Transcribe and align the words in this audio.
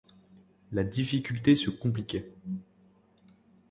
La 0.71 0.83
difficulté 0.83 1.55
se 1.55 1.69
compliquait. 1.69 2.33